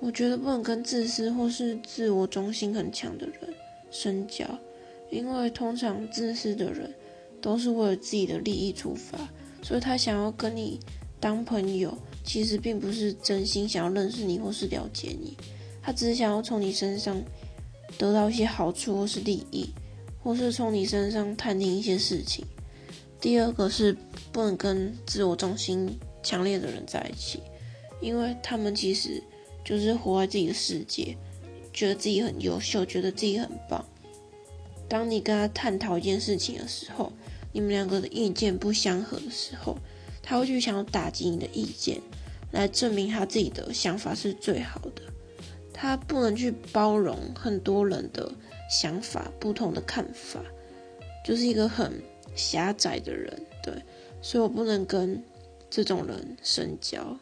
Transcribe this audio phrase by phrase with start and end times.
[0.00, 3.54] 我觉得不能跟自私或是自我中心很强的人
[3.90, 4.46] 深交，
[5.10, 6.90] 因为通常自私的人
[7.40, 9.18] 都是为了自己的利益出发，
[9.62, 10.80] 所以他想要跟你
[11.20, 15.36] 当朋友，其实并不是真心想要认识你或是了解你，
[15.82, 17.22] 他只是想要从你身上
[17.98, 19.68] 得到一些好处或是利益，
[20.22, 22.42] 或是从你身上探听一些事情。
[23.20, 23.94] 第二个是
[24.32, 27.40] 不能跟自我中心强烈的人在一起，
[28.00, 29.22] 因为他们其实。
[29.64, 31.16] 就是活在自己的世界，
[31.72, 33.84] 觉得自己很优秀，觉得自己很棒。
[34.88, 37.12] 当你跟他探讨一件事情的时候，
[37.52, 39.76] 你们两个的意见不相合的时候，
[40.22, 42.00] 他会去想要打击你的意见，
[42.50, 45.02] 来证明他自己的想法是最好的。
[45.72, 48.30] 他不能去包容很多人的
[48.68, 50.40] 想法、不同的看法，
[51.24, 52.02] 就是一个很
[52.34, 53.40] 狭窄的人。
[53.62, 53.74] 对，
[54.20, 55.22] 所以我不能跟
[55.70, 57.16] 这种人深交。